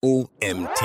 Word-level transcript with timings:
OMT. 0.00 0.80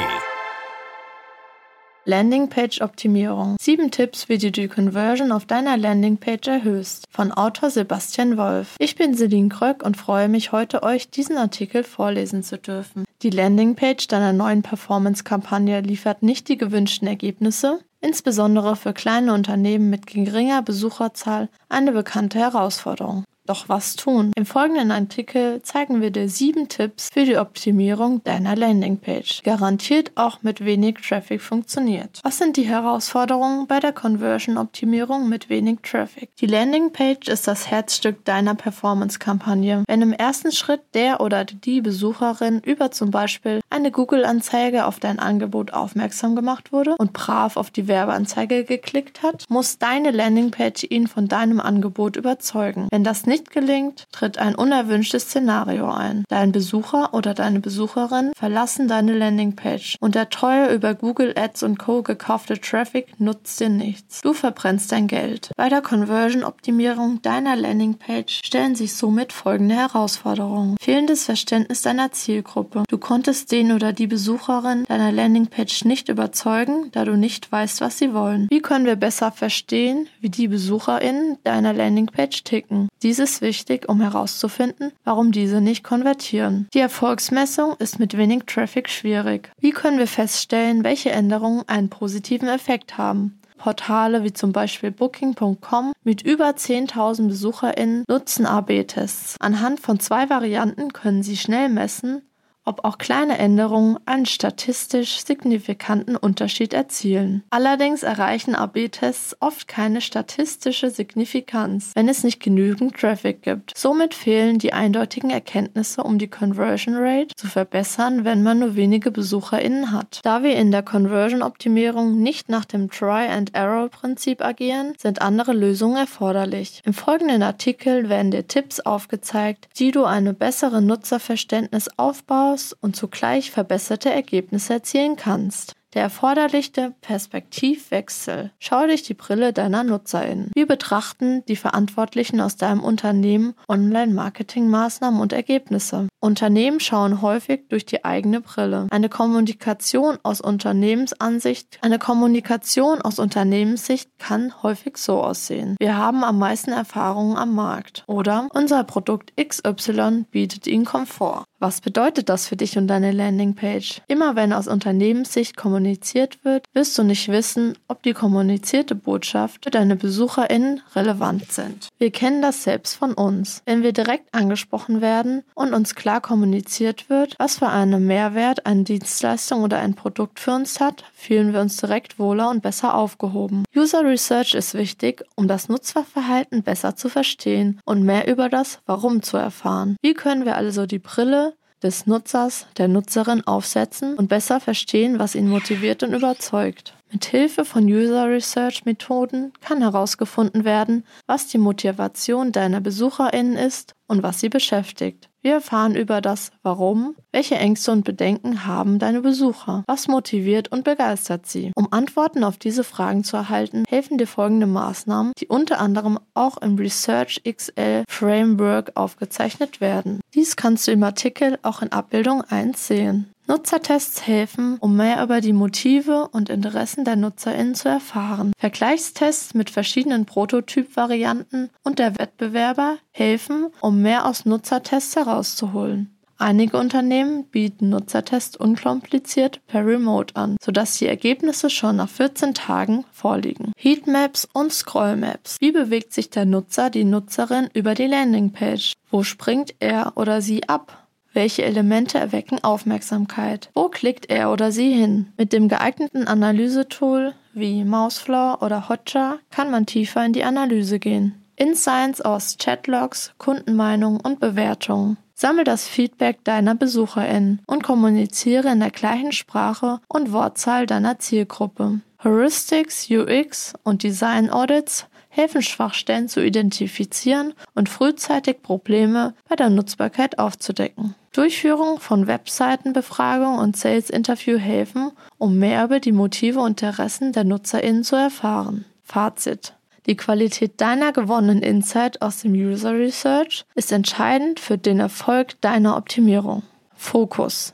Landingpage-Optimierung. 2.05 3.57
Sieben 3.61 3.91
Tipps, 3.91 4.27
wie 4.27 4.39
du 4.39 4.51
die 4.51 4.67
Conversion 4.67 5.31
auf 5.31 5.45
deiner 5.45 5.77
Landingpage 5.77 6.47
erhöhst. 6.47 7.05
Von 7.11 7.31
Autor 7.31 7.69
Sebastian 7.69 8.37
Wolf. 8.37 8.75
Ich 8.79 8.95
bin 8.95 9.13
Celine 9.13 9.49
Kröck 9.49 9.83
und 9.83 9.97
freue 9.97 10.29
mich 10.29 10.51
heute, 10.51 10.81
euch 10.81 11.11
diesen 11.11 11.37
Artikel 11.37 11.83
vorlesen 11.83 12.41
zu 12.41 12.57
dürfen. 12.57 13.05
Die 13.21 13.29
Landingpage 13.29 14.07
deiner 14.07 14.33
neuen 14.33 14.63
Performance-Kampagne 14.63 15.81
liefert 15.81 16.23
nicht 16.23 16.49
die 16.49 16.57
gewünschten 16.57 17.07
Ergebnisse, 17.07 17.81
insbesondere 18.01 18.75
für 18.75 18.93
kleine 18.93 19.31
Unternehmen 19.35 19.91
mit 19.91 20.07
geringer 20.07 20.63
Besucherzahl 20.63 21.49
eine 21.69 21.91
bekannte 21.91 22.39
Herausforderung. 22.39 23.25
Doch 23.45 23.67
was 23.67 23.97
tun? 23.97 24.31
Im 24.37 24.45
folgenden 24.45 24.89
Artikel 24.91 25.61
zeigen 25.63 25.99
wir 25.99 26.11
dir 26.11 26.29
sieben 26.29 26.69
Tipps 26.69 27.09
für 27.11 27.25
die 27.25 27.35
Optimierung 27.35 28.23
deiner 28.23 28.55
Landingpage. 28.55 29.43
Garantiert 29.43 30.13
auch 30.15 30.43
mit 30.43 30.63
wenig 30.63 30.99
Traffic 31.05 31.41
funktioniert. 31.41 32.21
Was 32.23 32.37
sind 32.37 32.55
die 32.55 32.63
Herausforderungen 32.63 33.67
bei 33.67 33.81
der 33.81 33.91
Conversion-Optimierung 33.91 35.27
mit 35.27 35.49
wenig 35.49 35.79
Traffic? 35.83 36.33
Die 36.37 36.45
Landingpage 36.45 37.27
ist 37.27 37.45
das 37.45 37.69
Herzstück 37.69 38.23
deiner 38.23 38.55
Performance-Kampagne. 38.55 39.83
Wenn 39.87 40.01
im 40.01 40.13
ersten 40.13 40.53
Schritt 40.53 40.81
der 40.93 41.19
oder 41.19 41.43
die 41.43 41.81
Besucherin 41.81 42.61
über 42.63 42.91
zum 42.91 43.11
Beispiel 43.11 43.59
eine 43.69 43.91
Google-Anzeige 43.91 44.85
auf 44.85 45.01
dein 45.01 45.19
Angebot 45.19 45.73
aufmerksam 45.73 46.37
gemacht 46.37 46.71
wurde 46.71 46.95
und 46.97 47.11
brav 47.11 47.57
auf 47.57 47.71
die 47.71 47.89
Werbeanzeige 47.89 48.63
geklickt 48.63 49.21
hat, 49.21 49.43
muss 49.49 49.79
deine 49.79 50.11
Landingpage 50.11 50.85
ihn 50.89 51.07
von 51.07 51.27
deinem 51.27 51.59
Angebot 51.59 52.15
überzeugen. 52.15 52.87
Wenn 52.89 53.03
das 53.03 53.25
nicht 53.25 53.32
nicht 53.33 53.49
gelingt, 53.49 54.05
tritt 54.11 54.37
ein 54.37 54.53
unerwünschtes 54.53 55.23
Szenario 55.23 55.89
ein. 55.89 56.23
Dein 56.29 56.51
Besucher 56.51 57.15
oder 57.15 57.33
deine 57.33 57.61
Besucherin 57.61 58.31
verlassen 58.35 58.87
deine 58.87 59.17
Landingpage 59.17 59.97
und 59.99 60.13
der 60.13 60.29
teuer 60.29 60.69
über 60.69 60.93
Google 60.93 61.33
Ads 61.35 61.63
und 61.63 61.79
Co. 61.79 62.03
gekaufte 62.03 62.61
Traffic 62.61 63.19
nutzt 63.19 63.59
dir 63.59 63.69
nichts. 63.69 64.21
Du 64.21 64.33
verbrennst 64.33 64.91
dein 64.91 65.07
Geld. 65.07 65.49
Bei 65.57 65.67
der 65.67 65.81
Conversion-Optimierung 65.81 67.23
deiner 67.23 67.55
Landingpage 67.55 68.41
stellen 68.45 68.75
sich 68.75 68.93
somit 68.93 69.33
folgende 69.33 69.73
Herausforderungen. 69.73 70.77
Fehlendes 70.79 71.25
Verständnis 71.25 71.81
deiner 71.81 72.11
Zielgruppe. 72.11 72.83
Du 72.87 72.99
konntest 72.99 73.51
den 73.51 73.71
oder 73.71 73.93
die 73.93 74.05
Besucherin 74.05 74.83
deiner 74.83 75.11
Landingpage 75.11 75.85
nicht 75.85 76.07
überzeugen, 76.07 76.91
da 76.91 77.03
du 77.03 77.17
nicht 77.17 77.51
weißt, 77.51 77.81
was 77.81 77.97
sie 77.97 78.13
wollen. 78.13 78.47
Wie 78.51 78.61
können 78.61 78.85
wir 78.85 78.95
besser 78.95 79.31
verstehen, 79.31 80.07
wie 80.21 80.29
die 80.29 80.49
BesucherInnen 80.49 81.39
deiner 81.43 81.73
Landingpage 81.73 82.43
ticken? 82.43 82.89
Diese 83.01 83.22
ist 83.23 83.41
wichtig, 83.41 83.89
um 83.89 84.01
herauszufinden, 84.01 84.91
warum 85.03 85.31
diese 85.31 85.61
nicht 85.61 85.83
konvertieren. 85.83 86.67
Die 86.73 86.79
Erfolgsmessung 86.79 87.75
ist 87.79 87.99
mit 87.99 88.17
wenig 88.17 88.43
Traffic 88.45 88.89
schwierig. 88.89 89.49
Wie 89.59 89.71
können 89.71 89.97
wir 89.97 90.07
feststellen, 90.07 90.83
welche 90.83 91.11
Änderungen 91.11 91.63
einen 91.67 91.89
positiven 91.89 92.49
Effekt 92.49 92.97
haben? 92.97 93.39
Portale 93.63 94.25
wie 94.25 94.33
zum 94.33 94.51
Beispiel 94.51 94.91
Booking.com 94.91 95.93
mit 96.03 96.21
über 96.21 96.49
10.000 96.49 97.27
BesucherInnen 97.27 98.03
nutzen 98.09 98.45
AB-Tests. 98.45 99.37
Anhand 99.39 99.79
von 99.79 100.01
zwei 100.01 100.29
Varianten 100.29 100.91
können 100.91 101.23
sie 101.23 101.37
schnell 101.37 101.69
messen, 101.69 102.23
ob 102.65 102.85
auch 102.85 102.97
kleine 102.97 103.37
Änderungen 103.37 103.97
einen 104.05 104.25
statistisch 104.25 105.23
signifikanten 105.25 106.15
Unterschied 106.15 106.73
erzielen. 106.73 107.43
Allerdings 107.49 108.03
erreichen 108.03 108.55
AB-Tests 108.55 109.37
oft 109.39 109.67
keine 109.67 110.01
statistische 110.01 110.89
Signifikanz, 110.89 111.91
wenn 111.95 112.07
es 112.07 112.23
nicht 112.23 112.41
genügend 112.41 112.95
Traffic 112.95 113.41
gibt. 113.41 113.73
Somit 113.77 114.13
fehlen 114.13 114.59
die 114.59 114.73
eindeutigen 114.73 115.29
Erkenntnisse, 115.29 116.03
um 116.03 116.17
die 116.17 116.29
Conversion 116.29 116.95
Rate 116.95 117.35
zu 117.35 117.47
verbessern, 117.47 118.23
wenn 118.23 118.43
man 118.43 118.59
nur 118.59 118.75
wenige 118.75 119.11
BesucherInnen 119.11 119.91
hat. 119.91 120.19
Da 120.23 120.43
wir 120.43 120.55
in 120.55 120.71
der 120.71 120.83
Conversion-Optimierung 120.83 122.21
nicht 122.21 122.49
nach 122.49 122.65
dem 122.65 122.89
Try-and-Error-Prinzip 122.89 124.41
agieren, 124.41 124.93
sind 124.97 125.21
andere 125.21 125.53
Lösungen 125.53 125.97
erforderlich. 125.97 126.81
Im 126.85 126.93
folgenden 126.93 127.43
Artikel 127.43 128.07
werden 128.07 128.31
dir 128.31 128.47
Tipps 128.47 128.79
aufgezeigt, 128.79 129.67
wie 129.75 129.91
du 129.91 130.05
eine 130.05 130.33
bessere 130.33 130.81
Nutzerverständnis 130.81 131.89
aufbaust 131.97 132.52
aus 132.53 132.73
und 132.73 132.95
zugleich 132.95 133.51
verbesserte 133.51 134.11
Ergebnisse 134.11 134.73
erzielen 134.73 135.15
kannst. 135.15 135.75
Der 135.93 136.03
erforderliche 136.03 136.95
Perspektivwechsel. 137.01 138.51
Schau 138.59 138.87
dich 138.87 139.03
die 139.03 139.13
Brille 139.13 139.53
deiner 139.53 139.83
NutzerInnen. 139.83 140.51
Wie 140.55 140.65
betrachten 140.65 141.43
die 141.47 141.55
Verantwortlichen 141.55 142.41
aus 142.41 142.55
deinem 142.55 142.83
Unternehmen 142.83 143.53
Online-Marketing-Maßnahmen 143.67 145.21
und 145.21 145.33
Ergebnisse? 145.33 146.07
Unternehmen 146.23 146.79
schauen 146.79 147.21
häufig 147.21 147.67
durch 147.67 147.85
die 147.85 148.05
eigene 148.05 148.39
Brille. 148.39 148.87
Eine 148.91 149.09
Kommunikation 149.09 150.17
aus 150.23 150.39
Unternehmensansicht, 150.39 151.79
eine 151.81 151.99
Kommunikation 151.99 153.01
aus 153.01 153.19
Unternehmenssicht 153.19 154.09
kann 154.19 154.53
häufig 154.63 154.95
so 154.97 155.21
aussehen. 155.21 155.75
Wir 155.79 155.97
haben 155.97 156.23
am 156.23 156.39
meisten 156.39 156.71
Erfahrungen 156.71 157.35
am 157.35 157.53
Markt. 157.53 158.05
Oder 158.07 158.47
unser 158.53 158.85
Produkt 158.85 159.33
XY 159.35 160.23
bietet 160.31 160.65
Ihnen 160.65 160.85
Komfort. 160.85 161.43
Was 161.59 161.79
bedeutet 161.79 162.27
das 162.27 162.47
für 162.47 162.57
dich 162.57 162.77
und 162.77 162.87
deine 162.87 163.13
Landingpage? 163.13 164.01
Immer 164.09 164.35
wenn 164.35 164.51
aus 164.51 164.67
Unternehmenssicht 164.67 165.55
kommuniziert 165.55 166.43
wird, 166.43 166.65
wirst 166.73 166.97
du 166.97 167.03
nicht 167.03 167.29
wissen, 167.29 167.77
ob 167.87 168.03
die 168.03 168.11
kommunizierte 168.11 168.95
Botschaft 168.95 169.63
für 169.63 169.71
deine 169.71 169.95
BesucherInnen 169.95 170.81
relevant 170.93 171.51
sind. 171.53 171.87
Wir 171.97 172.11
kennen 172.11 172.41
das 172.41 172.63
selbst 172.63 172.95
von 172.95 173.13
uns. 173.13 173.61
Wenn 173.65 173.81
wir 173.81 173.93
direkt 173.93 174.33
angesprochen 174.33 174.99
werden 174.99 175.43
und 175.55 175.73
uns 175.73 175.95
klar 175.95 176.12
klar 176.13 176.21
kommuniziert 176.21 177.09
wird, 177.09 177.33
was 177.39 177.57
für 177.57 177.69
einen 177.69 178.05
Mehrwert 178.05 178.67
eine 178.67 178.83
Dienstleistung 178.83 179.63
oder 179.63 179.79
ein 179.79 179.95
Produkt 179.95 180.39
für 180.39 180.51
uns 180.51 180.79
hat, 180.79 181.03
fühlen 181.15 181.53
wir 181.53 181.61
uns 181.61 181.77
direkt 181.77 182.19
wohler 182.19 182.51
und 182.51 182.61
besser 182.61 182.93
aufgehoben. 182.93 183.63
User 183.75 184.03
Research 184.03 184.53
ist 184.53 184.75
wichtig, 184.75 185.23
um 185.35 185.47
das 185.47 185.69
Nutzerverhalten 185.69 186.61
besser 186.61 186.95
zu 186.95 187.09
verstehen 187.09 187.79
und 187.85 188.03
mehr 188.03 188.27
über 188.27 188.47
das 188.47 188.79
Warum 188.85 189.23
zu 189.23 189.37
erfahren. 189.37 189.97
Wie 190.03 190.13
können 190.13 190.45
wir 190.45 190.55
also 190.55 190.85
die 190.85 190.99
Brille 190.99 191.55
des 191.81 192.05
Nutzers, 192.05 192.67
der 192.77 192.87
Nutzerin 192.87 193.45
aufsetzen 193.47 194.15
und 194.15 194.29
besser 194.29 194.59
verstehen, 194.59 195.17
was 195.17 195.33
ihn 195.33 195.49
motiviert 195.49 196.03
und 196.03 196.13
überzeugt. 196.13 196.93
Mit 197.11 197.25
Hilfe 197.25 197.65
von 197.65 197.85
User 197.85 198.29
Research 198.29 198.85
Methoden 198.85 199.51
kann 199.61 199.81
herausgefunden 199.81 200.63
werden, 200.63 201.05
was 201.25 201.47
die 201.47 201.57
Motivation 201.57 202.51
deiner 202.51 202.81
BesucherInnen 202.81 203.57
ist 203.57 203.95
und 204.07 204.23
was 204.23 204.39
sie 204.39 204.49
beschäftigt. 204.49 205.29
Wir 205.43 205.55
erfahren 205.55 205.97
über 205.97 206.21
das 206.21 206.51
Warum, 206.61 207.17
welche 207.33 207.55
Ängste 207.55 207.91
und 207.91 208.05
Bedenken 208.05 208.65
haben 208.65 208.97
deine 208.97 209.19
Besucher, 209.19 209.83
was 209.87 210.07
motiviert 210.07 210.71
und 210.71 210.85
begeistert 210.85 211.47
sie. 211.47 211.73
Um 211.75 211.91
Antworten 211.91 212.45
auf 212.45 212.57
diese 212.57 212.85
Fragen 212.85 213.25
zu 213.25 213.35
erhalten, 213.35 213.83
helfen 213.89 214.17
dir 214.17 214.25
folgende 214.25 214.67
Maßnahmen, 214.67 215.33
die 215.37 215.47
unter 215.47 215.81
anderem 215.81 216.17
auch 216.33 216.55
im 216.59 216.77
Research 216.77 217.41
XL 217.43 218.05
Framework 218.07 218.93
aufgezeichnet 218.95 219.81
werden. 219.81 220.21
Dies 220.33 220.55
kannst 220.55 220.87
du 220.87 220.93
im 220.93 221.03
Artikel 221.03 221.59
auch 221.61 221.81
in 221.81 221.91
Abbildung 221.91 222.41
1 222.41 222.87
sehen. 222.87 223.32
Nutzertests 223.47 224.25
helfen, 224.25 224.77
um 224.79 224.95
mehr 224.95 225.21
über 225.21 225.41
die 225.41 225.53
Motive 225.53 226.29
und 226.29 226.49
Interessen 226.49 227.03
der 227.03 227.17
NutzerInnen 227.17 227.75
zu 227.75 227.89
erfahren. 227.89 228.53
Vergleichstests 228.57 229.53
mit 229.53 229.69
verschiedenen 229.69 230.25
Prototypvarianten 230.25 231.69
und 231.83 231.99
der 231.99 232.17
Wettbewerber 232.17 232.97
helfen, 233.11 233.67
um 233.81 234.01
mehr 234.01 234.25
aus 234.25 234.45
Nutzertests 234.45 235.15
herauszuholen. 235.15 236.13
Einige 236.37 236.77
Unternehmen 236.77 237.45
bieten 237.45 237.89
Nutzertests 237.89 238.57
unkompliziert 238.57 239.61
per 239.67 239.85
Remote 239.85 240.35
an, 240.35 240.57
sodass 240.61 240.97
die 240.97 241.07
Ergebnisse 241.07 241.69
schon 241.69 241.97
nach 241.97 242.09
14 242.09 242.53
Tagen 242.53 243.05
vorliegen. 243.11 243.71
Heatmaps 243.77 244.47
und 244.51 244.73
Scrollmaps. 244.73 245.57
Wie 245.59 245.71
bewegt 245.71 246.11
sich 246.11 246.29
der 246.29 246.45
Nutzer, 246.45 246.89
die 246.89 247.05
Nutzerin 247.05 247.69
über 247.73 247.93
die 247.93 248.07
Landingpage? 248.07 248.93
Wo 249.09 249.23
springt 249.23 249.75
er 249.79 250.13
oder 250.15 250.41
sie 250.41 250.67
ab? 250.67 251.02
Welche 251.33 251.63
Elemente 251.63 252.19
erwecken 252.19 252.63
Aufmerksamkeit? 252.63 253.69
Wo 253.73 253.89
klickt 253.89 254.29
er 254.29 254.51
oder 254.51 254.71
sie 254.71 254.91
hin? 254.93 255.33
Mit 255.35 255.51
dem 255.51 255.67
geeigneten 255.67 256.27
Analysetool 256.27 257.33
wie 257.53 257.83
Mousefloor 257.83 258.61
oder 258.61 258.87
Hotjar 258.87 259.39
kann 259.49 259.71
man 259.71 259.87
tiefer 259.87 260.23
in 260.23 260.33
die 260.33 260.43
Analyse 260.43 260.99
gehen. 260.99 261.43
Insights 261.55 262.21
aus 262.21 262.57
Chatlogs, 262.57 263.33
Kundenmeinungen 263.39 264.21
und 264.21 264.39
Bewertungen. 264.39 265.17
Sammel 265.33 265.63
das 265.63 265.87
Feedback 265.87 266.43
deiner 266.43 266.75
BesucherInnen 266.75 267.61
und 267.65 267.83
kommuniziere 267.83 268.71
in 268.71 268.79
der 268.79 268.91
gleichen 268.91 269.31
Sprache 269.31 269.99
und 270.07 270.31
Wortzahl 270.31 270.85
deiner 270.85 271.17
Zielgruppe. 271.17 272.01
Heuristics, 272.23 273.09
UX 273.09 273.73
und 273.83 274.03
Design 274.03 274.49
Audits 274.49 275.07
helfen 275.33 275.63
Schwachstellen 275.63 276.29
zu 276.29 276.45
identifizieren 276.45 277.53
und 277.73 277.89
frühzeitig 277.89 278.61
Probleme 278.61 279.33
bei 279.49 279.55
der 279.55 279.71
Nutzbarkeit 279.71 280.37
aufzudecken. 280.37 281.15
Durchführung 281.31 281.99
von 281.99 282.27
Webseitenbefragung 282.27 283.57
und 283.57 283.75
Sales 283.75 284.11
Interview 284.11 284.59
helfen, 284.59 285.11
um 285.39 285.57
mehr 285.57 285.83
über 285.85 285.99
die 285.99 286.11
Motive 286.11 286.59
und 286.59 286.83
Interessen 286.83 287.31
der 287.31 287.45
NutzerInnen 287.45 288.03
zu 288.03 288.15
erfahren. 288.15 288.85
Fazit. 289.01 289.73
Die 290.05 290.15
Qualität 290.15 290.79
deiner 290.79 291.13
gewonnenen 291.13 291.63
Insight 291.63 292.21
aus 292.21 292.41
dem 292.41 292.53
User 292.53 292.93
Research 292.93 293.65
ist 293.73 293.91
entscheidend 293.91 294.59
für 294.59 294.77
den 294.77 294.99
Erfolg 294.99 295.59
deiner 295.61 295.97
Optimierung. 295.97 296.61
Fokus. 296.93 297.73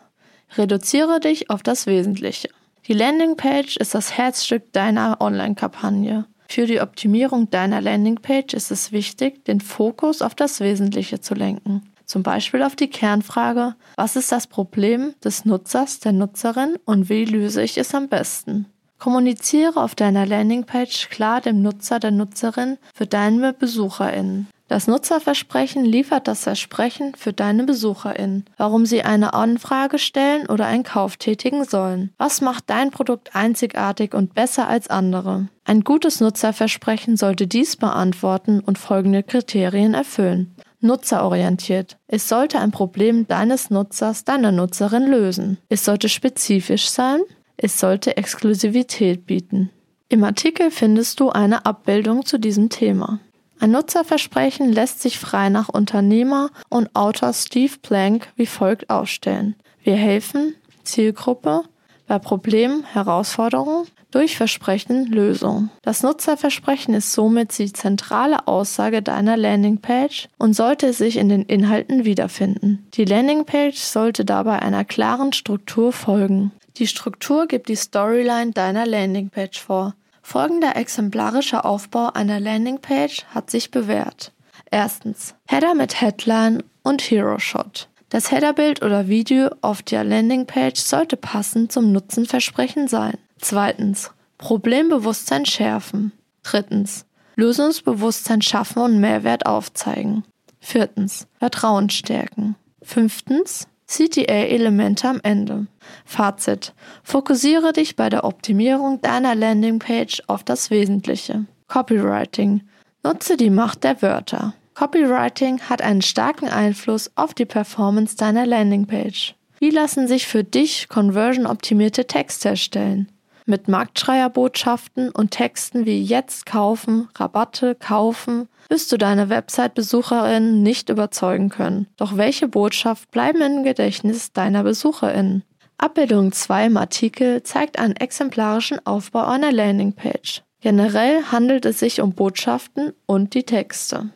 Reduziere 0.55 1.19
dich 1.19 1.49
auf 1.49 1.61
das 1.61 1.87
Wesentliche. 1.87 2.49
Die 2.87 2.93
Landingpage 2.93 3.75
ist 3.77 3.93
das 3.93 4.17
Herzstück 4.17 4.71
deiner 4.71 5.17
Online-Kampagne. 5.19 6.25
Für 6.51 6.65
die 6.65 6.81
Optimierung 6.81 7.51
deiner 7.51 7.79
Landingpage 7.79 8.55
ist 8.55 8.71
es 8.71 8.91
wichtig, 8.91 9.45
den 9.45 9.61
Fokus 9.61 10.23
auf 10.23 10.33
das 10.33 10.59
Wesentliche 10.59 11.21
zu 11.21 11.35
lenken. 11.35 11.83
Zum 12.05 12.23
Beispiel 12.23 12.63
auf 12.63 12.75
die 12.75 12.89
Kernfrage, 12.89 13.75
was 13.95 14.15
ist 14.15 14.31
das 14.31 14.47
Problem 14.47 15.13
des 15.23 15.45
Nutzers, 15.45 15.99
der 15.99 16.11
Nutzerin 16.11 16.75
und 16.85 17.07
wie 17.07 17.23
löse 17.23 17.61
ich 17.61 17.77
es 17.77 17.93
am 17.93 18.09
besten? 18.09 18.65
Kommuniziere 18.97 19.81
auf 19.81 19.93
deiner 19.93 20.25
Landingpage 20.25 21.09
klar 21.09 21.39
dem 21.39 21.61
Nutzer, 21.61 21.99
der 21.99 22.11
Nutzerin 22.11 22.79
für 22.95 23.05
deine 23.05 23.53
BesucherInnen. 23.53 24.47
Das 24.69 24.85
Nutzerversprechen 24.85 25.83
liefert 25.83 26.27
das 26.27 26.43
Versprechen 26.43 27.15
für 27.17 27.33
deine 27.33 27.63
BesucherInnen, 27.63 28.45
warum 28.55 28.85
sie 28.85 29.01
eine 29.01 29.33
Anfrage 29.33 29.97
stellen 29.97 30.45
oder 30.45 30.67
einen 30.67 30.83
Kauf 30.83 31.17
tätigen 31.17 31.65
sollen. 31.65 32.11
Was 32.19 32.39
macht 32.39 32.69
dein 32.69 32.91
Produkt 32.91 33.35
einzigartig 33.35 34.13
und 34.13 34.35
besser 34.35 34.69
als 34.69 34.87
andere? 34.87 35.47
Ein 35.65 35.83
gutes 35.83 36.21
Nutzerversprechen 36.21 37.17
sollte 37.17 37.47
dies 37.47 37.77
beantworten 37.77 38.59
und 38.59 38.77
folgende 38.77 39.23
Kriterien 39.23 39.95
erfüllen. 39.95 40.55
Nutzerorientiert. 40.81 41.97
Es 42.07 42.29
sollte 42.29 42.59
ein 42.59 42.69
Problem 42.69 43.27
deines 43.27 43.71
Nutzers, 43.71 44.23
deiner 44.23 44.51
Nutzerin 44.51 45.07
lösen. 45.09 45.57
Es 45.69 45.83
sollte 45.83 46.09
spezifisch 46.09 46.89
sein. 46.91 47.21
Es 47.57 47.79
sollte 47.79 48.17
Exklusivität 48.17 49.25
bieten. 49.25 49.71
Im 50.09 50.23
Artikel 50.23 50.69
findest 50.69 51.19
du 51.19 51.31
eine 51.31 51.65
Abbildung 51.65 52.23
zu 52.23 52.37
diesem 52.37 52.69
Thema. 52.69 53.19
Ein 53.61 53.71
Nutzerversprechen 53.71 54.71
lässt 54.71 55.01
sich 55.01 55.19
frei 55.19 55.49
nach 55.49 55.67
Unternehmer 55.67 56.49
und 56.69 56.95
Autor 56.95 57.33
Steve 57.33 57.73
Plank 57.81 58.29
wie 58.37 58.45
folgt 58.45 58.89
aufstellen. 58.89 59.55
Wir 59.83 59.95
helfen, 59.95 60.55
Zielgruppe, 60.83 61.63
bei 62.07 62.19
Problemen, 62.19 62.85
Herausforderungen, 62.85 63.85
durch 64.11 64.37
Versprechen, 64.37 65.05
Lösung. 65.07 65.69
Das 65.83 66.03
Nutzerversprechen 66.03 66.93
ist 66.93 67.11
somit 67.11 67.55
die 67.59 67.71
zentrale 67.71 68.47
Aussage 68.47 69.01
deiner 69.01 69.37
Landingpage 69.37 70.29
und 70.37 70.53
sollte 70.53 70.93
sich 70.93 71.17
in 71.17 71.29
den 71.29 71.43
Inhalten 71.43 72.05
wiederfinden. 72.05 72.87
Die 72.95 73.05
Landingpage 73.05 73.77
sollte 73.77 74.25
dabei 74.25 74.59
einer 74.59 74.85
klaren 74.85 75.33
Struktur 75.33 75.91
folgen. 75.91 76.51
Die 76.77 76.87
Struktur 76.87 77.45
gibt 77.45 77.67
die 77.67 77.75
Storyline 77.75 78.51
deiner 78.51 78.85
Landingpage 78.85 79.59
vor. 79.59 79.93
Folgender 80.29 80.75
exemplarischer 80.75 81.65
Aufbau 81.65 82.11
einer 82.13 82.39
Landingpage 82.39 83.25
hat 83.33 83.49
sich 83.49 83.71
bewährt. 83.71 84.31
Erstens 84.69 85.33
Header 85.47 85.73
mit 85.73 86.01
Headline 86.01 86.61
und 86.83 87.01
Hero 87.01 87.39
Shot. 87.39 87.89
Das 88.09 88.29
Headerbild 88.29 88.83
oder 88.83 89.07
Video 89.07 89.49
auf 89.61 89.81
der 89.81 90.03
Landingpage 90.03 90.79
sollte 90.79 91.17
passend 91.17 91.71
zum 91.71 91.91
Nutzenversprechen 91.91 92.87
sein. 92.87 93.17
Zweitens 93.39 94.11
Problembewusstsein 94.37 95.47
schärfen. 95.47 96.11
Drittens 96.43 97.07
Lösungsbewusstsein 97.35 98.43
schaffen 98.43 98.83
und 98.83 98.99
Mehrwert 98.99 99.47
aufzeigen. 99.47 100.25
Viertens 100.59 101.25
Vertrauen 101.39 101.89
stärken. 101.89 102.55
Fünftens 102.83 103.67
CTA-Elemente 103.89 105.07
am 105.07 105.19
Ende. 105.23 105.65
Fazit. 106.05 106.73
Fokussiere 107.03 107.73
dich 107.73 107.95
bei 107.95 108.09
der 108.09 108.23
Optimierung 108.23 109.01
deiner 109.01 109.33
Landingpage 109.33 110.21
auf 110.27 110.43
das 110.43 110.69
Wesentliche. 110.69 111.45
Copywriting. 111.67 112.61
Nutze 113.03 113.35
die 113.35 113.49
Macht 113.49 113.83
der 113.83 114.01
Wörter. 114.01 114.53
Copywriting 114.75 115.59
hat 115.61 115.81
einen 115.81 116.01
starken 116.01 116.47
Einfluss 116.47 117.11
auf 117.15 117.33
die 117.33 117.45
Performance 117.45 118.15
deiner 118.15 118.45
Landingpage. 118.45 119.35
Wie 119.59 119.71
lassen 119.71 120.07
sich 120.07 120.27
für 120.27 120.43
dich 120.43 120.87
conversion-optimierte 120.87 122.05
Texte 122.05 122.49
erstellen? 122.49 123.11
Mit 123.49 123.67
Marktschreierbotschaften 123.67 125.09
und 125.09 125.31
Texten 125.31 125.87
wie 125.87 126.03
jetzt 126.03 126.45
kaufen, 126.45 127.07
Rabatte 127.15 127.73
kaufen, 127.73 128.47
wirst 128.69 128.91
du 128.91 128.97
deine 128.97 129.29
Website-BesucherInnen 129.29 130.61
nicht 130.61 130.89
überzeugen 130.89 131.49
können. 131.49 131.87
Doch 131.97 132.15
welche 132.15 132.47
Botschaft 132.47 133.09
bleiben 133.09 133.41
im 133.41 133.63
Gedächtnis 133.63 134.33
deiner 134.33 134.61
BesucherInnen? 134.61 135.41
Abbildung 135.79 136.31
2 136.31 136.67
im 136.67 136.77
Artikel 136.77 137.41
zeigt 137.41 137.79
einen 137.79 137.95
exemplarischen 137.95 138.85
Aufbau 138.85 139.25
einer 139.25 139.51
Landingpage. 139.51 140.43
Generell 140.61 141.23
handelt 141.31 141.65
es 141.65 141.79
sich 141.79 142.01
um 142.01 142.13
Botschaften 142.13 142.93
und 143.07 143.33
die 143.33 143.45
Texte. 143.45 144.09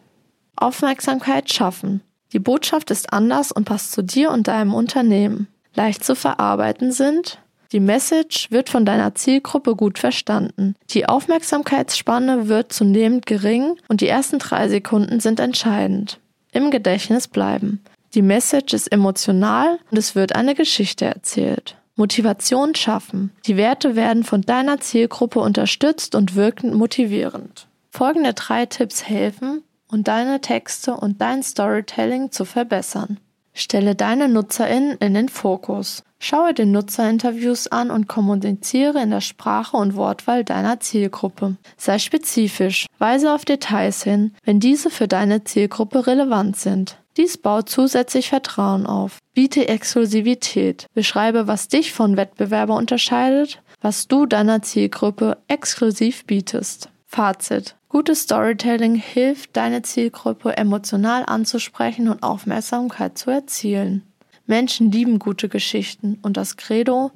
Aufmerksamkeit 0.55 1.51
schaffen. 1.51 2.01
Die 2.33 2.39
Botschaft 2.39 2.91
ist 2.91 3.11
anders 3.11 3.51
und 3.51 3.65
passt 3.65 3.93
zu 3.93 4.03
dir 4.03 4.29
und 4.29 4.47
deinem 4.47 4.75
Unternehmen. 4.75 5.47
Leicht 5.73 6.03
zu 6.03 6.15
verarbeiten 6.15 6.91
sind 6.91 7.39
die 7.73 7.79
Message 7.79 8.51
wird 8.51 8.69
von 8.69 8.85
deiner 8.85 9.15
Zielgruppe 9.15 9.75
gut 9.75 9.97
verstanden. 9.97 10.75
Die 10.91 11.07
Aufmerksamkeitsspanne 11.07 12.47
wird 12.47 12.71
zunehmend 12.71 13.25
gering 13.25 13.77
und 13.87 14.01
die 14.01 14.07
ersten 14.07 14.37
drei 14.37 14.69
Sekunden 14.69 15.19
sind 15.19 15.39
entscheidend. 15.39 16.19
Im 16.51 16.69
Gedächtnis 16.69 17.27
bleiben. 17.27 17.83
Die 18.13 18.21
Message 18.21 18.75
ist 18.75 18.91
emotional 18.91 19.79
und 19.89 19.97
es 19.97 20.13
wird 20.13 20.35
eine 20.35 20.53
Geschichte 20.53 21.05
erzählt. 21.05 21.75
Motivation 21.95 22.75
schaffen. 22.75 23.31
Die 23.47 23.57
Werte 23.57 23.95
werden 23.95 24.23
von 24.23 24.41
deiner 24.41 24.79
Zielgruppe 24.79 25.39
unterstützt 25.39 26.13
und 26.13 26.35
wirken 26.35 26.75
motivierend. 26.75 27.67
Folgende 27.89 28.33
drei 28.33 28.67
Tipps 28.67 29.03
helfen, 29.03 29.63
um 29.87 30.03
deine 30.03 30.41
Texte 30.41 30.95
und 30.95 31.21
dein 31.21 31.41
Storytelling 31.41 32.31
zu 32.31 32.45
verbessern. 32.45 33.17
Stelle 33.53 33.95
deine 33.95 34.27
NutzerInnen 34.27 34.97
in 34.97 35.13
den 35.13 35.29
Fokus. 35.29 36.03
Schaue 36.19 36.53
den 36.53 36.71
Nutzerinterviews 36.71 37.67
an 37.67 37.91
und 37.91 38.07
kommuniziere 38.07 39.01
in 39.01 39.11
der 39.11 39.21
Sprache 39.21 39.77
und 39.77 39.95
Wortwahl 39.95 40.43
deiner 40.43 40.79
Zielgruppe. 40.79 41.57
Sei 41.77 41.99
spezifisch, 41.99 42.87
weise 42.97 43.33
auf 43.33 43.45
Details 43.45 44.03
hin, 44.03 44.33
wenn 44.43 44.59
diese 44.59 44.89
für 44.89 45.07
deine 45.07 45.43
Zielgruppe 45.43 46.07
relevant 46.07 46.55
sind. 46.55 46.97
Dies 47.17 47.37
baut 47.37 47.69
zusätzlich 47.69 48.29
Vertrauen 48.29 48.87
auf. 48.87 49.19
Biete 49.33 49.67
Exklusivität. 49.67 50.87
Beschreibe, 50.93 51.47
was 51.47 51.67
dich 51.67 51.91
von 51.91 52.17
Wettbewerber 52.17 52.75
unterscheidet, 52.75 53.61
was 53.81 54.07
du 54.07 54.25
deiner 54.25 54.61
Zielgruppe 54.61 55.37
exklusiv 55.47 56.25
bietest. 56.25 56.89
Fazit. 57.13 57.75
Gutes 57.89 58.21
Storytelling 58.21 58.95
hilft, 58.95 59.55
deine 59.55 59.83
Zielgruppe 59.83 60.57
emotional 60.57 61.23
anzusprechen 61.27 62.09
und 62.09 62.23
Aufmerksamkeit 62.23 63.19
zu 63.19 63.29
erzielen. 63.29 64.01
Menschen 64.47 64.91
lieben 64.91 65.19
gute 65.19 65.47
Geschichten 65.47 66.17
und 66.23 66.37
das 66.37 66.57
Credo 66.57 67.11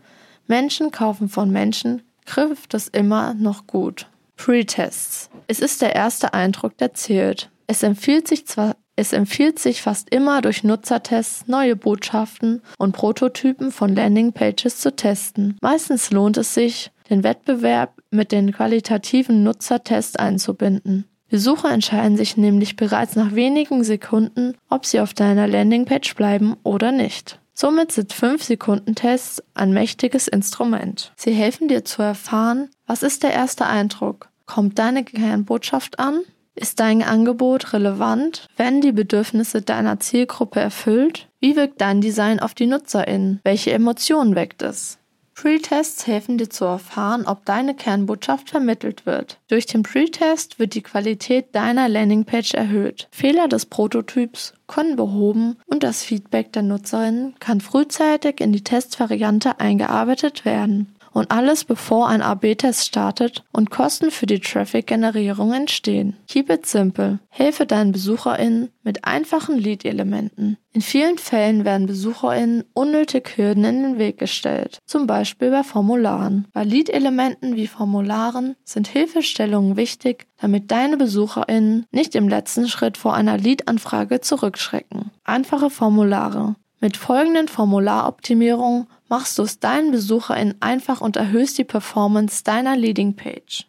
Menschen 0.45 0.91
kaufen 0.91 1.29
von 1.29 1.49
Menschen 1.49 2.03
trifft 2.25 2.75
es 2.75 2.87
immer 2.87 3.33
noch 3.33 3.65
gut. 3.65 4.07
Pre-Tests. 4.35 5.31
Es 5.47 5.59
ist 5.59 5.81
der 5.81 5.95
erste 5.95 6.35
Eindruck, 6.35 6.77
der 6.77 6.93
zählt. 6.93 7.49
Es 7.65 7.81
empfiehlt 7.81 8.27
sich 8.27 8.45
zwar 8.45 8.75
es 8.99 9.13
empfiehlt 9.13 9.59
sich 9.59 9.83
fast 9.83 10.09
immer 10.09 10.41
durch 10.41 10.63
Nutzertests 10.63 11.47
neue 11.47 11.75
Botschaften 11.75 12.63
und 12.79 12.93
Prototypen 12.93 13.71
von 13.71 13.93
Landingpages 13.93 14.79
zu 14.79 14.95
testen. 14.95 15.55
Meistens 15.61 16.09
lohnt 16.09 16.37
es 16.37 16.55
sich, 16.55 16.91
den 17.07 17.23
Wettbewerb 17.23 17.96
mit 18.11 18.31
den 18.31 18.51
qualitativen 18.51 19.43
Nutzertests 19.43 20.15
einzubinden. 20.15 21.05
Besucher 21.29 21.71
entscheiden 21.71 22.15
sich 22.15 22.37
nämlich 22.37 22.75
bereits 22.75 23.15
nach 23.15 23.35
wenigen 23.35 23.83
Sekunden, 23.83 24.55
ob 24.69 24.85
sie 24.85 24.99
auf 25.01 25.13
deiner 25.13 25.47
Landingpage 25.47 26.15
bleiben 26.15 26.55
oder 26.63 26.91
nicht. 26.91 27.39
Somit 27.53 27.91
sind 27.91 28.13
5-Sekunden-Tests 28.13 29.43
ein 29.55 29.73
mächtiges 29.73 30.27
Instrument. 30.27 31.11
Sie 31.15 31.33
helfen 31.33 31.67
dir 31.67 31.83
zu 31.83 32.01
erfahren, 32.01 32.69
was 32.85 33.03
ist 33.03 33.23
der 33.23 33.33
erste 33.33 33.65
Eindruck? 33.65 34.29
Kommt 34.45 34.79
deine 34.79 35.03
Kernbotschaft 35.03 35.99
an? 35.99 36.21
Ist 36.53 36.79
dein 36.79 37.03
Angebot 37.03 37.73
relevant? 37.73 38.47
Werden 38.57 38.81
die 38.81 38.91
Bedürfnisse 38.91 39.61
deiner 39.61 39.99
Zielgruppe 39.99 40.59
erfüllt? 40.59 41.27
Wie 41.39 41.55
wirkt 41.55 41.81
dein 41.81 41.99
Design 41.99 42.39
auf 42.39 42.53
die 42.53 42.67
NutzerInnen? 42.67 43.41
Welche 43.43 43.71
Emotionen 43.71 44.35
weckt 44.35 44.61
es? 44.61 44.97
Pre-Tests 45.37 46.07
helfen 46.07 46.39
dir 46.39 46.49
zu 46.49 46.65
erfahren, 46.65 47.27
ob 47.27 47.45
deine 47.45 47.75
Kernbotschaft 47.75 48.49
vermittelt 48.49 49.05
wird. 49.05 49.37
Durch 49.47 49.67
den 49.67 49.83
Pre-Test 49.83 50.57
wird 50.57 50.73
die 50.73 50.81
Qualität 50.81 51.53
deiner 51.53 51.87
Landingpage 51.87 52.55
erhöht. 52.55 53.07
Fehler 53.11 53.47
des 53.47 53.67
Prototyps 53.67 54.53
können 54.65 54.95
behoben 54.95 55.57
und 55.67 55.83
das 55.83 56.01
Feedback 56.01 56.53
der 56.53 56.63
Nutzerinnen 56.63 57.35
kann 57.39 57.61
frühzeitig 57.61 58.41
in 58.41 58.51
die 58.51 58.63
Testvariante 58.63 59.59
eingearbeitet 59.59 60.43
werden. 60.43 60.95
Und 61.17 61.31
alles 61.31 61.65
bevor 61.65 62.09
ein 62.09 62.21
AB-Test 62.21 62.85
startet 62.85 63.43
und 63.51 63.71
Kosten 63.71 64.11
für 64.11 64.27
die 64.27 64.39
Traffic-Generierung 64.39 65.51
entstehen. 65.51 66.15
Keep 66.27 66.51
it 66.51 66.67
simple. 66.67 67.17
Helfe 67.29 67.65
deinen 67.65 67.91
BesucherInnen 67.91 68.69
mit 68.83 69.03
einfachen 69.03 69.57
Lead-Elementen. 69.57 70.57
In 70.73 70.81
vielen 70.81 71.17
Fällen 71.17 71.65
werden 71.65 71.87
BesucherInnen 71.87 72.65
unnötig 72.75 73.35
Hürden 73.35 73.63
in 73.63 73.81
den 73.81 73.97
Weg 73.97 74.19
gestellt, 74.19 74.77
zum 74.85 75.07
Beispiel 75.07 75.49
bei 75.49 75.63
Formularen. 75.63 76.45
Bei 76.53 76.63
Lead-Elementen 76.63 77.55
wie 77.55 77.65
Formularen 77.65 78.55
sind 78.63 78.87
Hilfestellungen 78.87 79.75
wichtig, 79.75 80.27
damit 80.39 80.69
deine 80.69 80.97
BesucherInnen 80.97 81.87
nicht 81.89 82.13
im 82.13 82.29
letzten 82.29 82.67
Schritt 82.67 82.95
vor 82.95 83.15
einer 83.15 83.39
Lead-Anfrage 83.39 84.21
zurückschrecken. 84.21 85.09
Einfache 85.23 85.71
Formulare. 85.71 86.57
Mit 86.79 86.95
folgenden 86.95 87.47
Formularoptimierungen 87.47 88.87
machst 89.09 89.37
du 89.39 89.43
es 89.43 89.59
deinen 89.59 89.91
BesucherInnen 89.91 90.55
einfach 90.59 91.01
und 91.01 91.15
erhöhst 91.15 91.57
die 91.57 91.63
Performance 91.63 92.43
deiner 92.43 92.77
Leading 92.77 93.15
Page. 93.15 93.65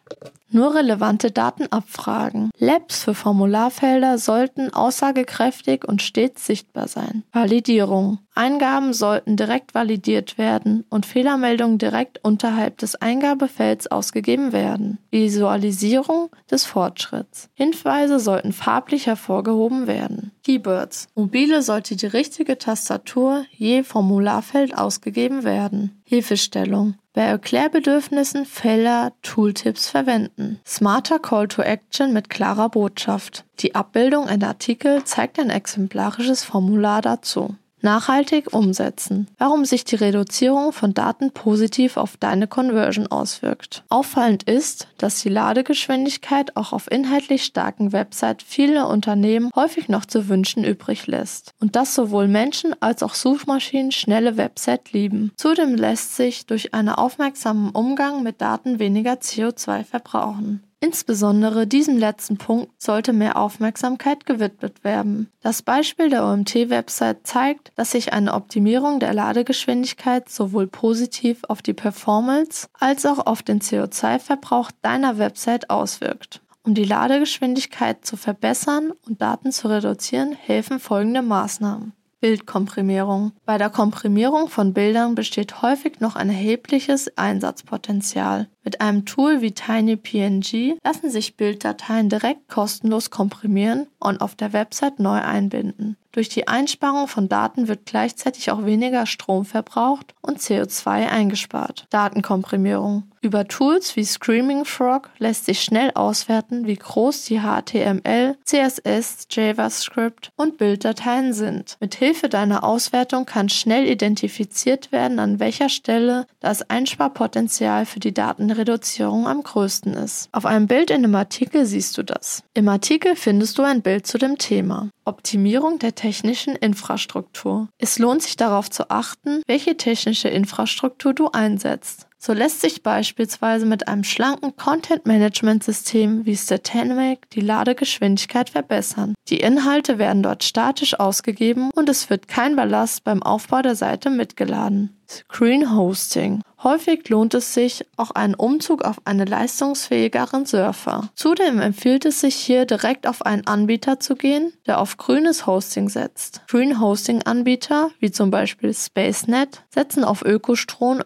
Nur 0.51 0.75
relevante 0.75 1.31
Daten 1.31 1.67
abfragen. 1.71 2.49
Labs 2.57 3.03
für 3.03 3.13
Formularfelder 3.13 4.17
sollten 4.17 4.73
aussagekräftig 4.73 5.87
und 5.87 6.01
stets 6.01 6.45
sichtbar 6.45 6.87
sein. 6.87 7.23
Validierung. 7.31 8.19
Eingaben 8.39 8.93
sollten 8.93 9.35
direkt 9.35 9.75
validiert 9.75 10.37
werden 10.37 10.85
und 10.89 11.05
Fehlermeldungen 11.05 11.77
direkt 11.77 12.23
unterhalb 12.23 12.77
des 12.77 12.95
Eingabefelds 12.95 13.87
ausgegeben 13.87 14.53
werden. 14.53 14.97
Visualisierung 15.11 16.29
des 16.49 16.63
Fortschritts. 16.63 17.49
Hinweise 17.53 18.17
sollten 18.21 18.53
farblich 18.53 19.07
hervorgehoben 19.07 19.87
werden. 19.87 20.31
Keywords. 20.45 21.09
Mobile 21.15 21.61
sollte 21.61 21.97
die 21.97 22.05
richtige 22.05 22.57
Tastatur 22.57 23.43
je 23.51 23.83
Formularfeld 23.83 24.77
ausgegeben 24.77 25.43
werden. 25.43 26.01
Hilfestellung. 26.05 26.95
Bei 27.11 27.23
Erklärbedürfnissen 27.23 28.45
Felder 28.45 29.11
Tooltips 29.21 29.89
verwenden. 29.89 30.61
Smarter 30.65 31.19
Call 31.19 31.49
to 31.49 31.61
Action 31.61 32.13
mit 32.13 32.29
klarer 32.29 32.69
Botschaft. 32.69 33.43
Die 33.59 33.75
Abbildung 33.75 34.29
einer 34.29 34.47
Artikel 34.47 35.03
zeigt 35.03 35.39
ein 35.39 35.49
exemplarisches 35.49 36.45
Formular 36.45 37.01
dazu. 37.01 37.55
Nachhaltig 37.81 38.53
umsetzen. 38.53 39.27
Warum 39.37 39.65
sich 39.65 39.85
die 39.85 39.95
Reduzierung 39.95 40.73
von 40.73 40.93
Daten 40.93 41.31
positiv 41.31 41.97
auf 41.97 42.17
deine 42.17 42.47
Conversion 42.47 43.07
auswirkt. 43.07 43.83
Auffallend 43.89 44.43
ist, 44.43 44.87
dass 44.97 45.21
die 45.21 45.29
Ladegeschwindigkeit 45.29 46.55
auch 46.55 46.73
auf 46.73 46.91
inhaltlich 46.91 47.43
starken 47.43 47.93
Websites 47.93 48.45
viele 48.47 48.87
Unternehmen 48.87 49.49
häufig 49.55 49.87
noch 49.89 50.05
zu 50.05 50.27
wünschen 50.29 50.63
übrig 50.63 51.07
lässt. 51.07 51.53
Und 51.59 51.75
dass 51.75 51.95
sowohl 51.95 52.27
Menschen 52.27 52.75
als 52.81 53.03
auch 53.03 53.13
Suchmaschinen 53.13 53.91
schnelle 53.91 54.37
Websites 54.37 54.91
lieben. 54.91 55.31
Zudem 55.37 55.75
lässt 55.75 56.15
sich 56.15 56.45
durch 56.45 56.73
einen 56.73 56.89
aufmerksamen 56.89 57.69
Umgang 57.71 58.23
mit 58.23 58.41
Daten 58.41 58.79
weniger 58.79 59.13
CO2 59.13 59.83
verbrauchen. 59.83 60.63
Insbesondere 60.81 61.67
diesem 61.67 61.97
letzten 61.97 62.37
Punkt 62.37 62.81
sollte 62.81 63.11
mehr 63.11 63.37
Aufmerksamkeit 63.37 64.25
gewidmet 64.25 64.85
werden. 64.85 65.29
Das 65.41 65.61
Beispiel 65.61 66.09
der 66.09 66.25
OMT-Website 66.25 67.27
zeigt, 67.27 67.73
dass 67.75 67.91
sich 67.91 68.13
eine 68.13 68.33
Optimierung 68.33 69.01
der 69.01 69.13
Ladegeschwindigkeit 69.13 70.29
sowohl 70.29 70.67
positiv 70.67 71.41
auf 71.49 71.61
die 71.61 71.73
Performance 71.73 72.69
als 72.79 73.05
auch 73.05 73.25
auf 73.25 73.43
den 73.43 73.59
CO2-Verbrauch 73.59 74.71
deiner 74.81 75.17
Website 75.17 75.69
auswirkt. 75.69 76.41
Um 76.63 76.75
die 76.75 76.85
Ladegeschwindigkeit 76.85 78.05
zu 78.05 78.15
verbessern 78.15 78.93
und 79.05 79.21
Daten 79.21 79.51
zu 79.51 79.67
reduzieren, 79.67 80.31
helfen 80.31 80.79
folgende 80.79 81.21
Maßnahmen. 81.21 81.93
Bildkomprimierung. 82.19 83.31
Bei 83.45 83.57
der 83.57 83.69
Komprimierung 83.69 84.49
von 84.49 84.73
Bildern 84.73 85.15
besteht 85.15 85.61
häufig 85.61 85.99
noch 85.99 86.15
ein 86.15 86.29
erhebliches 86.29 87.17
Einsatzpotenzial. 87.17 88.47
Mit 88.63 88.81
einem 88.81 89.05
Tool 89.05 89.41
wie 89.41 89.53
TinyPNG 89.53 90.77
lassen 90.83 91.09
sich 91.09 91.37
Bilddateien 91.37 92.09
direkt 92.09 92.49
kostenlos 92.49 93.09
komprimieren 93.09 93.87
und 93.99 94.21
auf 94.21 94.35
der 94.35 94.53
Website 94.53 94.99
neu 94.99 95.19
einbinden. 95.19 95.97
Durch 96.11 96.29
die 96.29 96.47
Einsparung 96.47 97.07
von 97.07 97.29
Daten 97.29 97.67
wird 97.67 97.85
gleichzeitig 97.85 98.51
auch 98.51 98.65
weniger 98.65 99.05
Strom 99.05 99.45
verbraucht 99.45 100.13
und 100.21 100.39
CO2 100.39 101.07
eingespart. 101.07 101.85
Datenkomprimierung. 101.91 103.08
Über 103.21 103.45
Tools 103.45 103.97
wie 103.97 104.05
Screaming 104.05 104.63
Frog 104.63 105.09
lässt 105.17 105.45
sich 105.45 105.61
schnell 105.61 105.91
auswerten, 105.93 106.67
wie 106.67 106.75
groß 106.75 107.25
die 107.25 107.41
HTML, 107.41 108.37
CSS, 108.45 109.27
JavaScript 109.29 110.31
und 110.37 110.57
Bilddateien 110.57 111.33
sind. 111.33 111.75
Mit 111.81 111.95
Hilfe 111.95 112.29
deiner 112.29 112.63
Auswertung 112.63 113.25
kann 113.25 113.49
schnell 113.49 113.87
identifiziert 113.87 114.93
werden, 114.93 115.19
an 115.19 115.41
welcher 115.41 115.67
Stelle 115.67 116.27
das 116.39 116.69
Einsparpotenzial 116.69 117.85
für 117.85 117.99
die 117.99 118.13
Datenreduzierung 118.13 119.27
am 119.27 119.43
größten 119.43 119.95
ist. 119.95 120.29
Auf 120.31 120.45
einem 120.45 120.67
Bild 120.67 120.89
in 120.89 121.01
dem 121.01 121.15
Artikel 121.15 121.65
siehst 121.65 121.97
du 121.97 122.03
das. 122.03 122.43
Im 122.53 122.69
Artikel 122.69 123.17
findest 123.17 123.57
du 123.57 123.63
ein 123.63 123.81
Bild 123.81 124.07
zu 124.07 124.17
dem 124.17 124.37
Thema. 124.37 124.89
Optimierung 125.03 125.79
der 125.79 125.95
technischen 125.95 126.55
Infrastruktur. 126.55 127.67
Es 127.79 127.99
lohnt 127.99 128.21
sich 128.23 128.37
darauf 128.37 128.69
zu 128.69 128.89
achten, 128.89 129.41
welche 129.45 129.75
technische 129.75 130.29
Infrastruktur 130.29 131.13
du 131.13 131.29
einsetzt. 131.31 132.08
So 132.21 132.33
lässt 132.33 132.59
sich 132.59 132.83
beispielsweise 132.83 133.65
mit 133.65 133.87
einem 133.87 134.03
schlanken 134.03 134.53
Content-Management-System 134.57 136.25
wie 136.25 136.35
Statanic 136.35 137.29
die 137.29 137.39
Ladegeschwindigkeit 137.39 138.49
verbessern. 138.49 139.15
Die 139.29 139.39
Inhalte 139.39 139.99
werden 139.99 140.21
dort 140.21 140.43
statisch 140.43 140.99
ausgegeben 140.99 141.69
und 141.73 141.87
es 141.87 142.09
wird 142.09 142.27
kein 142.27 142.57
Ballast 142.57 143.05
beim 143.05 143.23
Aufbau 143.23 143.61
der 143.61 143.75
Seite 143.75 144.09
mitgeladen. 144.09 144.99
Screen 145.09 145.75
Hosting. 145.75 146.41
Häufig 146.61 147.07
lohnt 147.07 147.33
es 147.33 147.53
sich 147.53 147.85
auch 147.95 148.11
einen 148.11 148.35
Umzug 148.35 148.83
auf 148.83 148.97
einen 149.05 149.25
leistungsfähigeren 149.25 150.45
Surfer. 150.45 151.09
Zudem 151.15 151.59
empfiehlt 151.61 152.05
es 152.05 152.19
sich 152.19 152.35
hier 152.35 152.65
direkt 152.65 153.07
auf 153.07 153.25
einen 153.25 153.47
Anbieter 153.47 153.99
zu 153.99 154.15
gehen, 154.15 154.51
der 154.67 154.79
auf 154.79 154.97
grünes 154.97 155.47
Hosting 155.47 155.87
setzt. 155.87 156.41
Green 156.47 156.81
Hosting 156.81 157.23
Anbieter, 157.23 157.91
wie 157.99 158.11
zum 158.11 158.29
Beispiel 158.29 158.73
SpaceNet, 158.73 159.63
setzen 159.73 160.03
auf 160.03 160.21
Ökostrom 160.21 161.01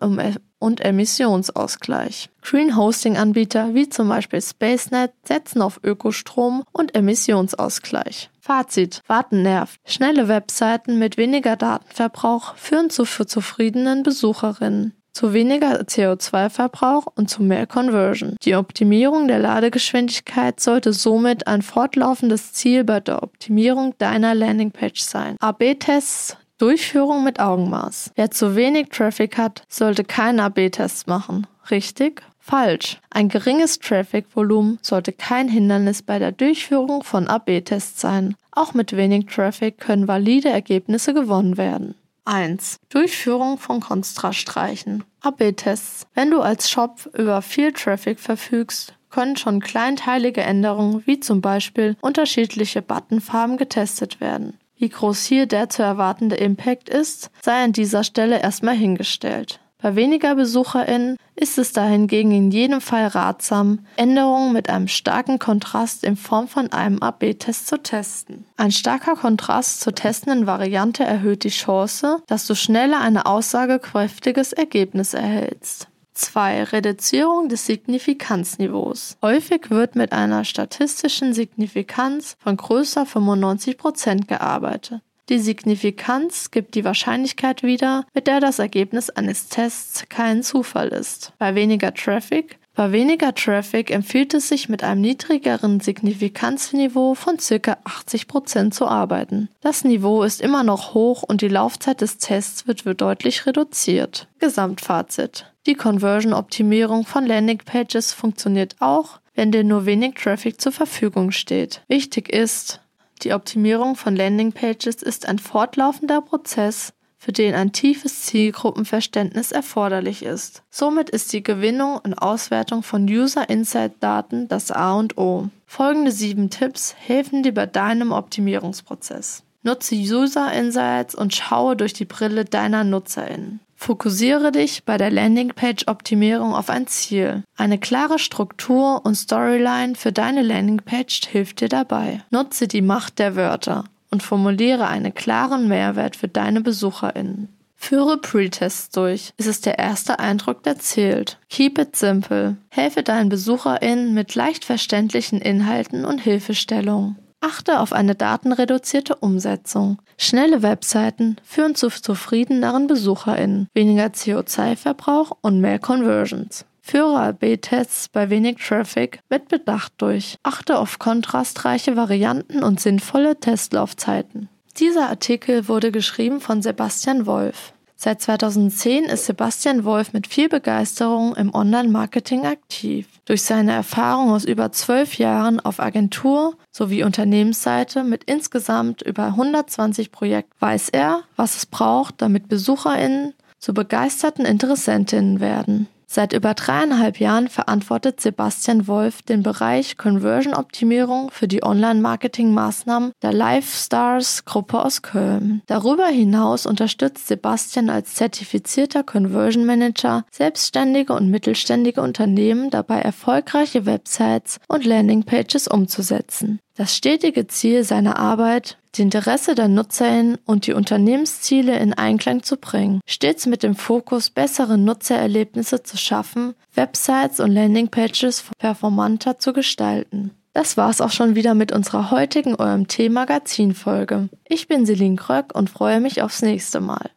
und 0.63 0.79
Emissionsausgleich. 0.79 2.29
Green 2.41 2.77
Hosting 2.77 3.17
Anbieter 3.17 3.73
wie 3.73 3.89
zum 3.89 4.07
Beispiel 4.07 4.41
SpaceNet 4.41 5.11
setzen 5.25 5.61
auf 5.61 5.81
Ökostrom 5.83 6.63
und 6.71 6.95
Emissionsausgleich. 6.95 8.29
Fazit. 8.39 9.01
Warten 9.07 9.41
nervt. 9.41 9.79
Schnelle 9.85 10.29
Webseiten 10.29 10.97
mit 10.99 11.17
weniger 11.17 11.57
Datenverbrauch 11.57 12.55
führen 12.55 12.89
zu 12.89 13.03
zufriedenen 13.03 14.03
Besucherinnen 14.03 14.93
zu 15.13 15.31
weniger 15.31 15.81
CO2-Verbrauch 15.81 17.05
und 17.15 17.29
zu 17.29 17.43
mehr 17.43 17.67
Conversion. 17.67 18.35
Die 18.41 18.55
Optimierung 18.55 19.27
der 19.27 19.37
Ladegeschwindigkeit 19.37 20.59
sollte 20.59 20.91
somit 20.91 21.45
ein 21.45 21.61
fortlaufendes 21.61 22.53
Ziel 22.53 22.83
bei 22.83 22.99
der 22.99 23.21
Optimierung 23.21 23.93
deiner 23.99 24.33
Landingpage 24.33 25.01
sein. 25.01 25.37
AB-Tests 25.39 26.37
Durchführung 26.63 27.25
mit 27.25 27.41
Augenmaß. 27.41 28.11
Wer 28.15 28.31
zu 28.31 28.55
wenig 28.55 28.87
Traffic 28.87 29.37
hat, 29.37 29.63
sollte 29.67 30.05
keinen 30.05 30.39
AB-Test 30.39 31.07
machen. 31.07 31.45
Richtig? 31.69 32.21
Falsch. 32.39 33.01
Ein 33.09 33.27
geringes 33.27 33.79
Traffic-Volumen 33.79 34.79
sollte 34.81 35.11
kein 35.11 35.49
Hindernis 35.49 36.03
bei 36.03 36.19
der 36.19 36.31
Durchführung 36.31 37.03
von 37.03 37.27
AB-Tests 37.27 37.99
sein. 37.99 38.35
Auch 38.53 38.73
mit 38.73 38.95
wenig 38.95 39.25
Traffic 39.25 39.77
können 39.77 40.07
valide 40.07 40.47
Ergebnisse 40.47 41.13
gewonnen 41.13 41.57
werden. 41.57 41.95
1. 42.23 42.77
Durchführung 42.87 43.57
von 43.57 43.81
Kontraststreichen. 43.81 45.03
AB-Tests. 45.19 46.07
Wenn 46.13 46.31
du 46.31 46.39
als 46.39 46.69
Shop 46.69 47.09
über 47.13 47.41
viel 47.41 47.73
Traffic 47.73 48.21
verfügst, 48.21 48.93
können 49.09 49.35
schon 49.35 49.59
kleinteilige 49.59 50.39
Änderungen 50.39 51.03
wie 51.05 51.19
zum 51.19 51.41
Beispiel 51.41 51.97
unterschiedliche 51.99 52.81
Buttonfarben 52.81 53.57
getestet 53.57 54.21
werden. 54.21 54.57
Wie 54.77 54.89
groß 54.89 55.23
hier 55.25 55.45
der 55.45 55.69
zu 55.69 55.83
erwartende 55.83 56.35
Impact 56.35 56.89
ist, 56.89 57.29
sei 57.41 57.63
an 57.63 57.73
dieser 57.73 58.03
Stelle 58.03 58.41
erstmal 58.41 58.75
hingestellt. 58.75 59.59
Bei 59.83 59.97
weniger 59.97 60.35
BesucherInnen 60.35 61.17
ist 61.35 61.57
es 61.57 61.73
dahingegen 61.73 62.31
in 62.31 62.51
jedem 62.51 62.79
Fall 62.79 63.07
ratsam, 63.07 63.85
Änderungen 63.97 64.53
mit 64.53 64.69
einem 64.69 64.87
starken 64.87 65.39
Kontrast 65.39 66.05
in 66.05 66.15
Form 66.15 66.47
von 66.47 66.71
einem 66.71 66.99
AB-Test 66.99 67.67
zu 67.67 67.83
testen. 67.83 68.45
Ein 68.55 68.71
starker 68.71 69.15
Kontrast 69.15 69.81
zur 69.81 69.93
testenden 69.93 70.47
Variante 70.47 71.03
erhöht 71.03 71.43
die 71.43 71.49
Chance, 71.49 72.23
dass 72.27 72.47
du 72.47 72.55
schneller 72.55 73.01
ein 73.01 73.17
aussagekräftiges 73.17 74.53
Ergebnis 74.53 75.13
erhältst. 75.13 75.89
2. 76.13 76.63
Reduzierung 76.63 77.49
des 77.49 77.65
Signifikanzniveaus. 77.65 79.17
Häufig 79.21 79.69
wird 79.69 79.95
mit 79.95 80.11
einer 80.11 80.45
statistischen 80.45 81.33
Signifikanz 81.33 82.35
von 82.39 82.57
größer 82.57 83.03
95% 83.03 84.27
gearbeitet. 84.27 85.01
Die 85.29 85.39
Signifikanz 85.39 86.51
gibt 86.51 86.75
die 86.75 86.83
Wahrscheinlichkeit 86.83 87.63
wieder, 87.63 88.05
mit 88.13 88.27
der 88.27 88.41
das 88.41 88.59
Ergebnis 88.59 89.09
eines 89.09 89.47
Tests 89.47 90.03
kein 90.09 90.43
Zufall 90.43 90.89
ist. 90.89 91.31
Bei 91.37 91.55
weniger 91.55 91.93
Traffic 91.93 92.59
bei 92.75 92.91
weniger 92.91 93.35
Traffic 93.35 93.91
empfiehlt 93.91 94.33
es 94.33 94.49
sich 94.49 94.67
mit 94.67 94.83
einem 94.83 95.01
niedrigeren 95.01 95.79
Signifikanzniveau 95.79 97.13
von 97.13 97.37
ca. 97.37 97.77
80% 97.85 98.71
zu 98.71 98.87
arbeiten. 98.87 99.49
Das 99.61 99.83
Niveau 99.83 100.23
ist 100.23 100.41
immer 100.41 100.63
noch 100.63 100.95
hoch 100.95 101.21
und 101.21 101.41
die 101.41 101.49
Laufzeit 101.49 102.01
des 102.01 102.17
Tests 102.17 102.67
wird 102.67 102.83
deutlich 102.99 103.45
reduziert. 103.45 104.27
Gesamtfazit. 104.39 105.53
Die 105.67 105.75
Conversion-Optimierung 105.75 107.05
von 107.05 107.25
Landingpages 107.25 108.11
funktioniert 108.11 108.75
auch, 108.79 109.19
wenn 109.35 109.51
dir 109.51 109.63
nur 109.63 109.85
wenig 109.85 110.15
Traffic 110.15 110.59
zur 110.59 110.71
Verfügung 110.71 111.31
steht. 111.31 111.81
Wichtig 111.87 112.29
ist, 112.33 112.81
die 113.21 113.33
Optimierung 113.33 113.95
von 113.95 114.15
Landingpages 114.15 115.01
ist 115.01 115.27
ein 115.27 115.39
fortlaufender 115.39 116.21
Prozess, 116.21 116.93
für 117.23 117.31
den 117.31 117.55
ein 117.55 117.71
tiefes 117.71 118.23
Zielgruppenverständnis 118.23 119.53
erforderlich 119.53 120.23
ist. 120.23 120.61
Somit 120.69 121.09
ist 121.09 121.31
die 121.31 121.41
Gewinnung 121.41 121.97
und 122.03 122.15
Auswertung 122.15 122.83
von 122.83 123.05
User 123.05 123.49
Insight 123.49 123.93
Daten 124.01 124.49
das 124.49 124.71
A 124.71 124.95
und 124.95 125.17
O. 125.17 125.47
Folgende 125.65 126.11
sieben 126.11 126.49
Tipps 126.49 126.93
helfen 126.99 127.41
dir 127.41 127.53
bei 127.53 127.65
deinem 127.65 128.11
Optimierungsprozess. 128.11 129.43
Nutze 129.61 129.95
User 129.95 130.51
Insights 130.51 131.15
und 131.15 131.33
schaue 131.33 131.77
durch 131.77 131.93
die 131.93 132.03
Brille 132.03 132.43
deiner 132.43 132.83
NutzerInnen. 132.83 133.61
Fokussiere 133.77 134.51
dich 134.51 134.83
bei 134.83 134.97
der 134.97 135.09
Landingpage-Optimierung 135.09 136.53
auf 136.53 136.69
ein 136.69 136.87
Ziel. 136.87 137.43
Eine 137.55 137.77
klare 137.77 138.19
Struktur 138.19 139.05
und 139.05 139.15
Storyline 139.15 139.95
für 139.95 140.11
deine 140.11 140.41
Landingpage 140.41 141.21
hilft 141.29 141.61
dir 141.61 141.69
dabei. 141.69 142.21
Nutze 142.31 142.67
die 142.67 142.81
Macht 142.81 143.19
der 143.19 143.37
Wörter 143.37 143.85
und 144.13 144.21
formuliere 144.21 144.87
einen 144.87 145.15
klaren 145.15 145.67
Mehrwert 145.67 146.15
für 146.15 146.27
deine 146.27 146.61
BesucherInnen. 146.61 147.49
Führe 147.75 148.17
Pre-Tests 148.17 148.91
durch. 148.91 149.33
Es 149.37 149.47
ist 149.47 149.65
der 149.65 149.79
erste 149.79 150.19
Eindruck, 150.19 150.61
der 150.61 150.77
zählt. 150.77 151.39
Keep 151.49 151.79
it 151.79 151.95
simple. 151.95 152.55
Helfe 152.69 153.01
deinen 153.01 153.29
BesucherInnen 153.29 154.13
mit 154.13 154.35
leicht 154.35 154.65
verständlichen 154.65 155.41
Inhalten 155.41 156.05
und 156.05 156.19
Hilfestellungen. 156.19 157.17
Achte 157.41 157.79
auf 157.79 157.91
eine 157.91 158.13
datenreduzierte 158.13 159.15
Umsetzung. 159.15 159.97
Schnelle 160.17 160.61
Webseiten 160.61 161.35
führen 161.43 161.73
zu 161.73 161.89
zufriedeneren 161.89 162.85
BesucherInnen, 162.85 163.67
weniger 163.73 164.05
CO2-Verbrauch 164.05 165.31
und 165.41 165.59
mehr 165.59 165.79
Conversions. 165.79 166.65
Führe 166.85 167.17
AB-Tests 167.21 168.09
bei 168.09 168.29
wenig 168.29 168.57
Traffic 168.57 169.21
mit 169.29 169.47
Bedacht 169.47 169.93
durch. 169.97 170.35
Achte 170.43 170.77
auf 170.77 170.99
kontrastreiche 170.99 171.95
Varianten 171.95 172.61
und 172.61 172.81
sinnvolle 172.81 173.39
Testlaufzeiten. 173.39 174.49
Dieser 174.77 175.09
Artikel 175.09 175.69
wurde 175.69 175.91
geschrieben 175.91 176.41
von 176.41 176.61
Sebastian 176.61 177.25
Wolf. 177.25 177.73
Seit 177.95 178.21
2010 178.21 179.05
ist 179.05 179.27
Sebastian 179.27 179.85
Wolf 179.85 180.11
mit 180.11 180.27
viel 180.27 180.49
Begeisterung 180.49 181.37
im 181.37 181.55
Online-Marketing 181.55 182.45
aktiv. 182.45 183.07
Durch 183.23 183.43
seine 183.43 183.71
Erfahrung 183.71 184.31
aus 184.31 184.43
über 184.43 184.73
zwölf 184.73 185.17
Jahren 185.17 185.61
auf 185.61 185.79
Agentur 185.79 186.57
sowie 186.69 187.05
Unternehmensseite 187.05 188.03
mit 188.03 188.25
insgesamt 188.25 189.01
über 189.03 189.27
120 189.27 190.11
Projekten 190.11 190.51
weiß 190.59 190.89
er, 190.89 191.21
was 191.37 191.55
es 191.55 191.65
braucht, 191.65 192.21
damit 192.21 192.49
BesucherInnen 192.49 193.33
zu 193.57 193.73
begeisterten 193.73 194.45
Interessentinnen 194.45 195.39
werden. 195.39 195.87
Seit 196.13 196.33
über 196.33 196.53
dreieinhalb 196.53 197.19
Jahren 197.19 197.47
verantwortet 197.47 198.21
Sebastian 198.21 198.85
Wolf 198.85 199.23
den 199.23 199.41
Bereich 199.41 199.97
Conversion-Optimierung 199.97 201.31
für 201.31 201.47
die 201.47 201.63
Online-Marketing-Maßnahmen 201.63 203.13
der 203.23 203.33
Live-Stars-Gruppe 203.33 204.85
aus 204.85 205.01
Köln. 205.01 205.63
Darüber 205.65 206.05
hinaus 206.05 206.67
unterstützt 206.67 207.27
Sebastian 207.27 207.89
als 207.89 208.13
zertifizierter 208.13 209.01
Conversion 209.01 209.65
Manager 209.65 210.23
selbstständige 210.29 211.13
und 211.13 211.31
mittelständige 211.31 212.03
Unternehmen 212.03 212.69
dabei, 212.69 212.99
erfolgreiche 212.99 213.87
Websites 213.87 214.59
und 214.67 214.85
Landingpages 214.85 215.67
umzusetzen. 215.67 216.59
Das 216.75 216.95
stetige 216.95 217.47
Ziel 217.47 217.83
seiner 217.83 218.19
Arbeit, 218.19 218.77
die 218.95 219.01
Interesse 219.01 219.55
der 219.55 219.67
Nutzerinnen 219.67 220.37
und 220.45 220.67
die 220.67 220.73
Unternehmensziele 220.73 221.77
in 221.77 221.93
Einklang 221.93 222.43
zu 222.43 222.57
bringen, 222.57 223.01
stets 223.05 223.45
mit 223.45 223.63
dem 223.63 223.75
Fokus, 223.75 224.29
bessere 224.29 224.77
Nutzererlebnisse 224.77 225.83
zu 225.83 225.97
schaffen, 225.97 226.53
Websites 226.75 227.39
und 227.39 227.51
Landingpages 227.51 228.43
performanter 228.59 229.39
zu 229.39 229.53
gestalten. 229.53 230.31
Das 230.53 230.77
war's 230.77 231.01
auch 231.01 231.11
schon 231.11 231.33
wieder 231.33 231.55
mit 231.55 231.71
unserer 231.71 232.11
heutigen 232.11 232.53
OMT 232.53 233.09
Magazin 233.09 233.73
Folge. 233.73 234.29
Ich 234.47 234.67
bin 234.67 234.85
Celine 234.85 235.15
Kröck 235.15 235.55
und 235.55 235.71
freue 235.71 235.99
mich 235.99 236.21
aufs 236.21 236.43
nächste 236.43 236.79
Mal. 236.79 237.09